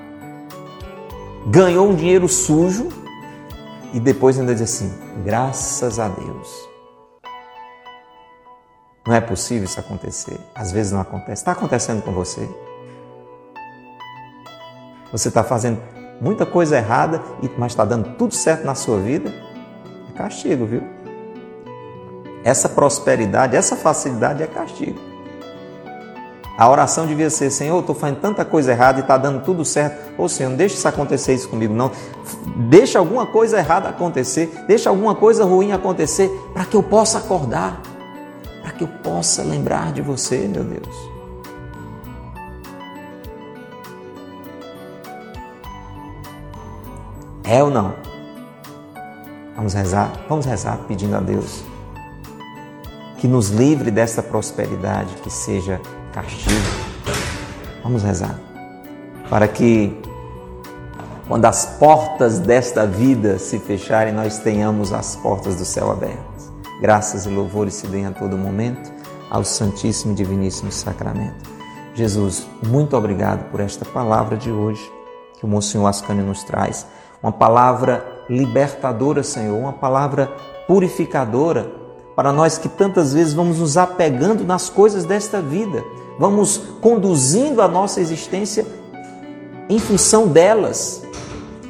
[1.48, 2.88] ganhou um dinheiro sujo
[3.94, 4.94] e depois ainda diz assim:
[5.26, 6.75] graças a Deus.
[9.06, 10.40] Não é possível isso acontecer.
[10.54, 11.42] Às vezes não acontece.
[11.42, 12.50] Está acontecendo com você.
[15.12, 15.80] Você está fazendo
[16.20, 17.22] muita coisa errada,
[17.58, 19.32] mas está dando tudo certo na sua vida.
[20.10, 20.82] É castigo, viu?
[22.44, 25.00] Essa prosperidade, essa facilidade é castigo.
[26.58, 30.14] A oração devia ser: Senhor, estou fazendo tanta coisa errada e está dando tudo certo.
[30.18, 31.92] Ou Senhor, não deixe isso acontecer isso comigo, não.
[32.70, 37.82] Deixa alguma coisa errada acontecer, deixa alguma coisa ruim acontecer para que eu possa acordar,
[38.78, 40.96] que eu possa lembrar de você, meu Deus.
[47.44, 47.94] É ou não?
[49.56, 50.12] Vamos rezar?
[50.28, 51.64] Vamos rezar pedindo a Deus
[53.18, 55.82] que nos livre dessa prosperidade que seja
[56.14, 56.62] castigo.
[57.82, 58.40] Vamos rezar.
[59.30, 60.00] Para que,
[61.28, 66.25] quando as portas desta vida se fecharem, nós tenhamos as portas do céu abertas.
[66.82, 68.92] Graças e louvores se deem a todo momento
[69.30, 71.50] ao Santíssimo e Diviníssimo Sacramento.
[71.94, 74.92] Jesus, muito obrigado por esta palavra de hoje
[75.38, 76.86] que o Monsenhor Ascânio nos traz.
[77.24, 80.28] Uma palavra libertadora, Senhor, uma palavra
[80.68, 81.72] purificadora
[82.16, 85.84] para nós que tantas vezes vamos nos apegando nas coisas desta vida
[86.18, 88.66] vamos conduzindo a nossa existência
[89.70, 91.04] em função delas.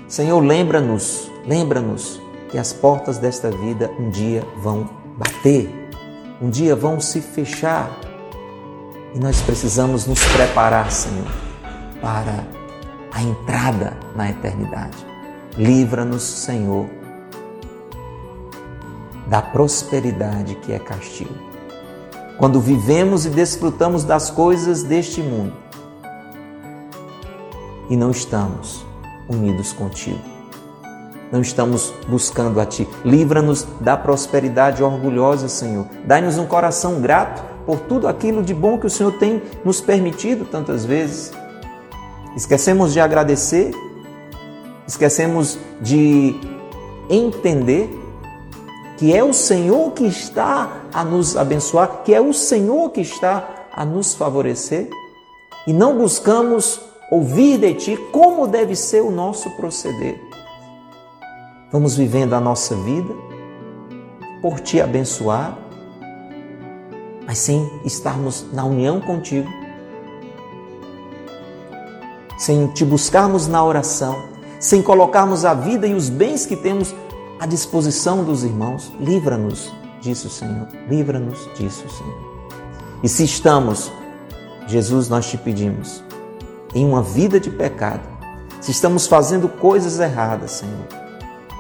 [0.08, 5.70] Senhor, lembra-nos, lembra-nos que as portas desta vida um dia vão bater,
[6.42, 7.90] um dia vão se fechar.
[9.14, 11.28] E nós precisamos nos preparar, Senhor,
[12.02, 12.46] para
[13.12, 14.98] a entrada na eternidade.
[15.58, 16.86] Livra-nos, Senhor,
[19.28, 21.56] da prosperidade que é castigo
[22.38, 25.54] quando vivemos e desfrutamos das coisas deste mundo
[27.90, 28.86] e não estamos
[29.30, 30.35] unidos contigo.
[31.36, 32.88] Não estamos buscando a Ti.
[33.04, 35.86] Livra-nos da prosperidade orgulhosa, Senhor.
[36.06, 40.46] Dai-nos um coração grato por tudo aquilo de bom que o Senhor tem nos permitido
[40.46, 41.34] tantas vezes.
[42.38, 43.74] Esquecemos de agradecer,
[44.88, 46.40] esquecemos de
[47.10, 47.90] entender
[48.96, 53.68] que é o Senhor que está a nos abençoar, que é o Senhor que está
[53.74, 54.88] a nos favorecer,
[55.68, 56.80] e não buscamos
[57.12, 60.25] ouvir de Ti como deve ser o nosso proceder.
[61.76, 63.14] Vamos vivendo a nossa vida
[64.42, 65.58] por Te abençoar,
[67.28, 69.50] mas sem estarmos na união contigo,
[72.38, 74.16] sem Te buscarmos na oração,
[74.58, 76.96] sem colocarmos a vida e os bens que temos
[77.42, 78.94] à disposição dos irmãos.
[78.98, 79.70] Livra-nos
[80.00, 80.70] disso, Senhor.
[80.88, 82.18] Livra-nos disso, Senhor.
[83.04, 83.92] E se estamos,
[84.66, 86.02] Jesus, nós te pedimos,
[86.74, 88.08] em uma vida de pecado,
[88.62, 91.05] se estamos fazendo coisas erradas, Senhor,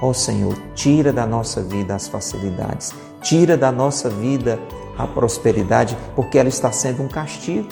[0.01, 4.59] ó oh, Senhor, tira da nossa vida as facilidades, tira da nossa vida
[4.97, 7.67] a prosperidade, porque ela está sendo um castigo.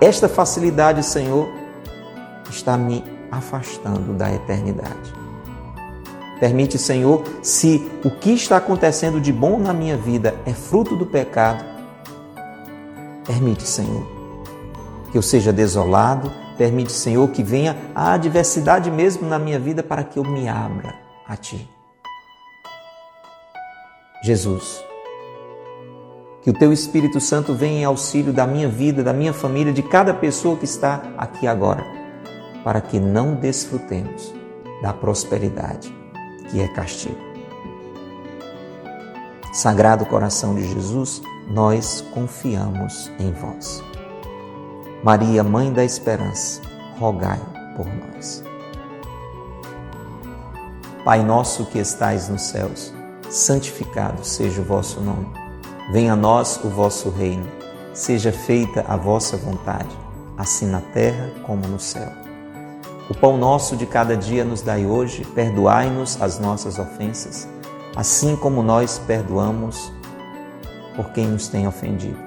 [0.00, 1.46] Esta facilidade, Senhor,
[2.48, 5.12] está me afastando da eternidade.
[6.40, 11.04] Permite, Senhor, se o que está acontecendo de bom na minha vida é fruto do
[11.04, 11.62] pecado,
[13.26, 14.06] permite, Senhor,
[15.12, 20.04] que eu seja desolado, permite, Senhor, que venha a adversidade mesmo na minha vida para
[20.04, 20.94] que eu me abra
[21.26, 21.66] a Ti.
[24.22, 24.84] Jesus,
[26.42, 29.82] que o Teu Espírito Santo venha em auxílio da minha vida, da minha família, de
[29.82, 31.82] cada pessoa que está aqui agora,
[32.62, 34.34] para que não desfrutemos
[34.82, 35.90] da prosperidade
[36.50, 37.16] que é castigo.
[39.50, 43.82] Sagrado coração de Jesus, nós confiamos em vós.
[45.02, 46.60] Maria, Mãe da Esperança,
[46.98, 47.40] rogai
[47.74, 48.44] por nós.
[51.02, 52.92] Pai nosso que estais nos céus,
[53.30, 55.26] santificado seja o vosso nome.
[55.90, 57.48] Venha a nós o vosso reino.
[57.94, 59.88] Seja feita a vossa vontade,
[60.36, 62.12] assim na terra como no céu.
[63.08, 67.48] O pão nosso de cada dia nos dai hoje, perdoai-nos as nossas ofensas,
[67.96, 69.90] assim como nós perdoamos
[70.94, 72.18] por quem nos tem ofendido.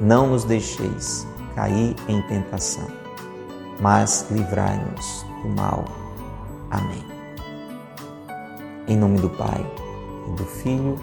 [0.00, 2.86] Não nos deixeis cair em tentação,
[3.80, 5.84] mas livrai-nos do mal.
[6.70, 7.04] Amém.
[8.86, 9.64] Em nome do Pai,
[10.28, 10.98] e do Filho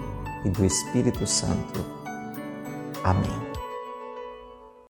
[0.45, 1.85] e do Espírito Santo.
[3.03, 3.50] Amém.